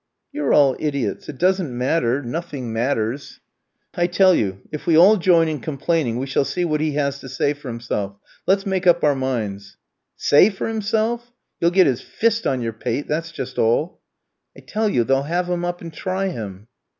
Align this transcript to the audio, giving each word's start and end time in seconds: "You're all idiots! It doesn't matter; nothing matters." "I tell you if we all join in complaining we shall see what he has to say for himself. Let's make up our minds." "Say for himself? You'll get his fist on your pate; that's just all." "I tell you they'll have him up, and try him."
"You're 0.31 0.51
all 0.51 0.75
idiots! 0.79 1.29
It 1.29 1.37
doesn't 1.37 1.77
matter; 1.77 2.23
nothing 2.23 2.73
matters." 2.73 3.39
"I 3.93 4.07
tell 4.07 4.33
you 4.33 4.61
if 4.71 4.87
we 4.87 4.97
all 4.97 5.15
join 5.17 5.47
in 5.47 5.59
complaining 5.59 6.17
we 6.17 6.25
shall 6.25 6.43
see 6.43 6.65
what 6.65 6.81
he 6.81 6.93
has 6.93 7.19
to 7.19 7.29
say 7.29 7.53
for 7.53 7.67
himself. 7.67 8.15
Let's 8.47 8.65
make 8.65 8.87
up 8.87 9.03
our 9.03 9.13
minds." 9.13 9.77
"Say 10.15 10.49
for 10.49 10.67
himself? 10.67 11.31
You'll 11.59 11.69
get 11.69 11.85
his 11.85 12.01
fist 12.01 12.47
on 12.47 12.61
your 12.63 12.73
pate; 12.73 13.07
that's 13.07 13.31
just 13.31 13.59
all." 13.59 14.01
"I 14.57 14.61
tell 14.61 14.89
you 14.89 15.03
they'll 15.03 15.21
have 15.21 15.47
him 15.47 15.63
up, 15.63 15.81
and 15.81 15.93
try 15.93 16.29
him." 16.29 16.65